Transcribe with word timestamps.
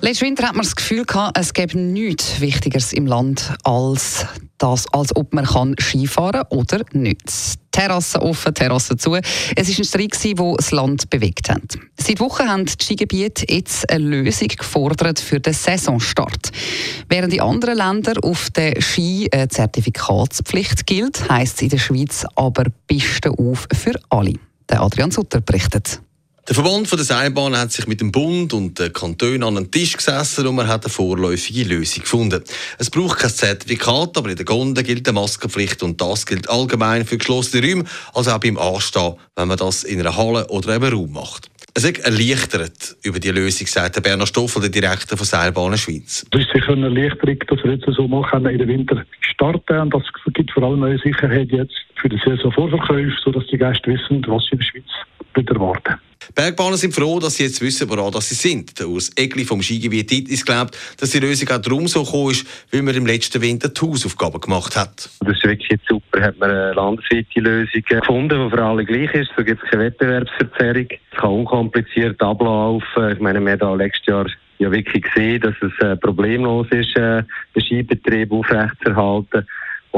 Letzten 0.00 0.26
Winter 0.26 0.46
hat 0.46 0.54
man 0.54 0.64
das 0.64 0.76
Gefühl 0.76 1.04
gehabt, 1.04 1.36
es 1.36 1.52
gäbe 1.52 1.76
nichts 1.76 2.40
Wichtigeres 2.40 2.92
im 2.92 3.06
Land 3.06 3.52
als 3.64 4.24
das, 4.56 4.86
als 4.92 5.14
ob 5.16 5.34
man 5.34 5.44
kann 5.44 5.74
Skifahren 5.80 6.44
oder 6.50 6.82
nicht. 6.92 7.20
Terrassen 7.72 8.20
offen, 8.20 8.54
Terrassen 8.54 8.96
zu. 8.96 9.16
Es 9.16 9.68
ist 9.68 9.78
ein 9.78 9.84
Streit, 9.84 10.24
der 10.24 10.54
das 10.56 10.70
Land 10.70 11.10
bewegt 11.10 11.50
hat. 11.50 11.78
Seit 11.96 12.20
Wochen 12.20 12.48
haben 12.48 12.66
die 12.66 12.72
Skigebiete 12.80 13.52
jetzt 13.52 13.90
eine 13.90 14.04
Lösung 14.04 14.48
gefordert 14.48 15.18
für 15.18 15.40
den 15.40 15.52
Saisonstart. 15.52 16.52
Während 17.08 17.34
in 17.34 17.40
anderen 17.40 17.76
Ländern 17.76 18.18
auf 18.18 18.50
der 18.50 18.80
Ski 18.80 19.28
eine 19.32 19.48
Zertifikatspflicht 19.48 20.86
gilt, 20.86 21.28
heisst 21.28 21.56
es 21.56 21.62
in 21.62 21.68
der 21.70 21.78
Schweiz 21.78 22.24
aber 22.36 22.64
Pisten 22.86 23.34
auf 23.34 23.66
für 23.72 23.98
alle. 24.10 24.34
Der 24.70 24.80
Adrian 24.80 25.10
Sutter 25.10 25.40
berichtet. 25.40 26.00
Der 26.48 26.54
Verband 26.54 26.90
der 26.90 27.00
Seilbahnen 27.00 27.60
hat 27.60 27.72
sich 27.72 27.86
mit 27.86 28.00
dem 28.00 28.10
Bund 28.10 28.54
und 28.54 28.78
den 28.78 28.90
Kantonen 28.90 29.42
an 29.42 29.56
den 29.56 29.70
Tisch 29.70 29.94
gesessen 29.94 30.46
und 30.46 30.54
man 30.54 30.66
hat 30.66 30.82
eine 30.82 30.90
vorläufige 30.90 31.68
Lösung 31.68 32.04
gefunden. 32.04 32.42
Es 32.78 32.88
braucht 32.88 33.18
kein 33.18 33.28
Zertifikat, 33.28 34.16
aber 34.16 34.30
in 34.30 34.36
der 34.36 34.46
Gondel 34.46 34.82
gilt 34.82 35.06
eine 35.06 35.20
Maskenpflicht 35.20 35.82
und 35.82 36.00
das 36.00 36.24
gilt 36.24 36.48
allgemein 36.48 37.04
für 37.04 37.18
geschlossene 37.18 37.66
Räume, 37.66 37.84
also 38.14 38.30
auch 38.30 38.40
beim 38.40 38.56
Anstehen, 38.56 39.16
wenn 39.36 39.48
man 39.48 39.58
das 39.58 39.84
in 39.84 40.00
einer 40.00 40.16
Halle 40.16 40.46
oder 40.48 40.72
einem 40.72 40.90
Raum 40.90 41.12
macht. 41.12 41.50
Es 41.74 41.84
ist 41.84 41.98
erleichtert 41.98 42.96
über 43.02 43.20
die 43.20 43.28
Lösung, 43.28 43.66
sagt 43.66 44.02
Bernhard 44.02 44.30
Stoffel, 44.30 44.62
der 44.62 44.70
Direktor 44.70 45.18
von 45.18 45.26
Seilbahnen 45.26 45.76
Schweiz. 45.76 46.24
Es 46.32 46.40
ist 46.40 46.50
sicher 46.54 46.72
eine 46.72 46.86
Erleichterung, 46.86 47.38
dass 47.46 47.62
wir 47.62 47.72
jetzt 47.72 47.94
so 47.94 48.08
machen 48.08 48.46
in 48.46 48.58
den 48.58 48.68
Winter 48.68 49.04
starten 49.20 49.80
und 49.80 49.92
das 49.92 50.02
gibt 50.32 50.50
vor 50.52 50.62
allem 50.62 50.82
eine 50.82 50.98
Sicherheit 50.98 51.50
jetzt 51.50 51.76
für 51.96 52.08
die 52.08 52.18
Saisonvorverkäufe, 52.24 53.12
sodass 53.22 53.46
die 53.48 53.58
Gäste 53.58 53.90
wissen, 53.90 54.24
was 54.28 54.44
sie 54.44 54.52
in 54.52 54.58
der 54.60 54.64
Schweiz 54.64 55.50
erwarten. 55.50 56.07
Bergbahnen 56.34 56.76
sind 56.76 56.94
froh, 56.94 57.18
dass 57.18 57.36
sie 57.36 57.44
jetzt 57.44 57.60
wissen, 57.60 57.88
woran 57.88 58.12
sie 58.20 58.34
sind. 58.34 58.78
Der 58.78 58.88
Urs 58.88 59.10
Egli 59.16 59.44
vom 59.44 59.62
Skigebiet 59.62 60.08
Titis 60.08 60.44
glaubt, 60.44 60.76
dass 60.98 61.10
die 61.10 61.20
Lösung 61.20 61.48
auch 61.50 61.58
darum 61.58 61.88
so 61.88 62.04
gekommen 62.04 62.30
ist, 62.30 62.46
weil 62.72 62.82
man 62.82 62.94
im 62.94 63.06
letzten 63.06 63.40
Winter 63.42 63.68
die 63.68 63.80
Hausaufgaben 63.80 64.40
gemacht 64.40 64.76
hat. 64.76 65.10
Das 65.20 65.36
ist 65.36 65.44
wirklich 65.44 65.70
jetzt 65.70 65.86
super. 65.88 66.22
Hat 66.22 66.38
man 66.38 66.50
eine 66.50 66.72
landesweite 66.72 67.40
Lösung 67.40 67.82
gefunden, 67.88 68.44
die 68.44 68.56
für 68.56 68.62
alle 68.62 68.84
gleich 68.84 69.12
ist. 69.14 69.30
So 69.36 69.44
gibt 69.44 69.62
es 69.62 69.70
keine 69.70 69.84
Wettbewerbsverzerrung. 69.84 70.88
Es 70.90 71.18
kann 71.18 71.30
unkompliziert 71.30 72.20
ablaufen. 72.20 73.12
Ich 73.12 73.20
meine, 73.20 73.40
wir 73.40 73.52
haben 73.52 73.58
da 73.58 73.74
letztes 73.74 74.06
Jahr 74.06 74.26
ja 74.58 74.70
wirklich 74.70 75.04
gesehen, 75.04 75.40
dass 75.40 75.54
es 75.60 75.72
äh, 75.84 75.96
problemlos 75.96 76.66
ist, 76.70 76.96
äh, 76.96 77.22
den 77.54 77.62
Skibetrieb 77.62 78.32
aufrechtzuerhalten 78.32 79.46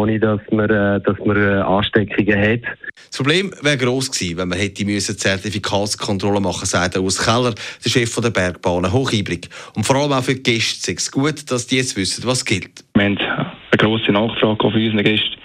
ohne 0.00 0.18
dass 0.18 0.40
man, 0.50 0.70
äh, 0.70 1.00
dass 1.00 1.18
man 1.24 1.36
äh, 1.36 1.60
Ansteckungen 1.60 2.38
hat. 2.38 2.60
Das 3.08 3.16
Problem 3.16 3.52
wäre 3.62 3.76
gross 3.76 4.10
gewesen, 4.10 4.38
wenn 4.38 4.48
man 4.48 4.58
hätte 4.58 4.84
müssen 4.84 5.16
Zertifikatskontrolle 5.16 6.40
machen 6.40 6.60
müssen, 6.60 6.66
sagt 6.66 6.96
Urs 6.96 7.24
Keller, 7.24 7.54
der 7.84 7.90
Chef 7.90 8.14
der 8.20 8.30
Bergbahnen 8.30 8.92
Hochibrig. 8.92 9.48
Und 9.74 9.84
vor 9.84 9.96
allem 9.96 10.12
auch 10.12 10.22
für 10.22 10.34
die 10.34 10.42
Gäste 10.42 10.92
ist 10.92 11.00
es 11.00 11.10
gut, 11.10 11.50
dass 11.50 11.66
die 11.66 11.76
jetzt 11.76 11.96
wissen, 11.96 12.24
was 12.26 12.44
gilt. 12.44 12.84
Wir 12.94 13.04
haben 13.04 13.18
eine 13.18 13.78
grosse 13.78 14.12
Nachfrage 14.12 14.58
von 14.58 14.74
unseren 14.74 15.04
Gästen, 15.04 15.36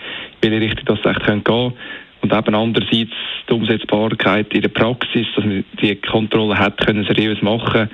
in 0.41 0.51
welche 0.51 0.65
Richtung 0.65 0.85
das 0.85 0.99
echt 1.05 1.25
gehen 1.25 1.43
könnte. 1.43 1.73
Und 2.21 2.33
eben 2.33 2.55
andererseits 2.55 3.11
die 3.47 3.53
Umsetzbarkeit 3.53 4.51
in 4.53 4.61
der 4.61 4.69
Praxis, 4.69 5.27
dass 5.35 5.45
man 5.45 5.63
die 5.81 5.95
Kontrolle 5.95 6.57
hätte 6.57 6.85
können 6.85 7.05
seriös 7.05 7.41
machen 7.41 7.89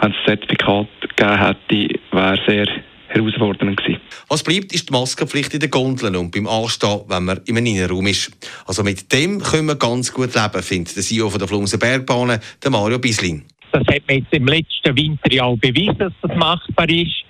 wenn 0.00 0.12
es 0.12 0.18
ein 0.18 0.24
Zertifikat 0.26 0.88
gegeben 1.00 1.38
hätte, 1.38 2.00
wäre 2.12 2.38
sehr 2.46 2.66
herausfordernd 3.14 3.76
gewesen. 3.76 4.00
Was 4.28 4.42
bleibt, 4.42 4.72
ist 4.72 4.88
die 4.88 4.92
Maskenpflicht 4.92 5.54
in 5.54 5.60
den 5.60 5.70
Gondeln 5.70 6.16
und 6.16 6.30
beim 6.30 6.46
Anstehen, 6.46 7.00
wenn 7.08 7.24
man 7.24 7.40
im 7.46 7.56
Innenraum 7.56 8.06
ist. 8.06 8.32
Also 8.66 8.82
mit 8.82 9.12
dem 9.12 9.40
können 9.40 9.66
wir 9.66 9.76
ganz 9.76 10.12
gut 10.12 10.34
leben, 10.34 10.62
findet 10.62 10.96
der 10.96 11.02
CEO 11.02 11.30
von 11.30 11.38
der 11.38 11.48
Flumser 11.48 11.78
Bergbahnen, 11.78 12.40
der 12.62 12.70
Mario 12.70 12.98
Bislin. 12.98 13.44
Das 13.72 13.82
hat 13.88 14.02
man 14.06 14.18
jetzt 14.18 14.32
im 14.32 14.46
letzten 14.46 14.96
Winter 14.96 15.32
ja 15.32 15.44
auch 15.44 15.56
bewiesen, 15.56 15.98
dass 15.98 16.12
das 16.22 16.36
machbar 16.36 16.88
ist 16.88 17.24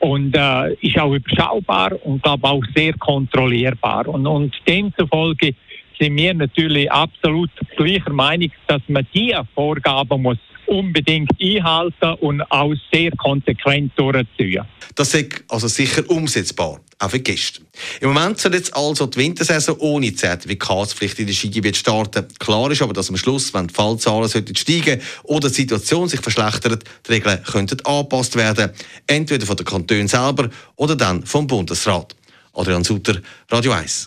und 0.00 0.34
äh, 0.34 0.72
ist 0.80 0.98
auch 0.98 1.12
überschaubar 1.12 1.92
und 2.04 2.22
glaube 2.22 2.48
auch 2.48 2.62
sehr 2.74 2.94
kontrollierbar. 2.94 4.08
Und, 4.08 4.26
und 4.26 4.54
demzufolge 4.66 5.54
sind 6.00 6.16
wir 6.16 6.34
natürlich 6.34 6.90
absolut 6.90 7.50
gleicher 7.76 8.12
Meinung, 8.12 8.50
dass 8.66 8.82
man 8.88 9.06
diese 9.14 9.46
Vorgaben 9.54 10.22
muss 10.22 10.38
unbedingt 10.66 11.30
einhalten 11.40 12.14
und 12.20 12.42
auch 12.42 12.72
sehr 12.92 13.10
konsequent 13.16 13.92
durchziehen. 13.96 14.64
Das 14.94 15.14
ist 15.14 15.44
also 15.48 15.66
sicher 15.66 16.08
umsetzbar, 16.08 16.80
auch 16.98 17.10
für 17.10 17.18
Gäste. 17.18 17.62
Im 18.00 18.12
Moment 18.12 18.38
soll 18.38 18.54
jetzt 18.54 18.74
also 18.76 19.06
die 19.06 19.18
Wintersaison 19.18 19.76
ohne 19.78 20.14
Zertifikatspflicht 20.14 21.18
in 21.18 21.26
den 21.26 21.34
Skigebiet 21.34 21.76
starten. 21.76 22.26
Klar 22.38 22.70
ist 22.70 22.82
aber, 22.82 22.92
dass 22.92 23.10
am 23.10 23.16
Schluss, 23.16 23.52
wenn 23.52 23.66
die 23.66 23.74
Fallzahlen 23.74 24.28
steigen 24.28 25.00
oder 25.24 25.48
die 25.48 25.54
Situation 25.54 26.08
sich 26.08 26.20
verschlechtert, 26.20 26.84
die 27.06 27.12
Regeln 27.12 27.42
könnten 27.42 27.84
angepasst 27.84 28.36
werden. 28.36 28.70
Entweder 29.06 29.46
von 29.46 29.56
den 29.56 29.66
Kantonen 29.66 30.08
selber 30.08 30.50
oder 30.76 30.94
dann 30.94 31.24
vom 31.24 31.46
Bundesrat. 31.48 32.14
Adrian 32.52 32.84
Sutter, 32.84 33.20
Radio 33.50 33.72
1. 33.72 34.06